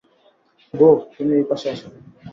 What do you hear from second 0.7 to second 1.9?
বোহ, তুমি এইপাশে আস।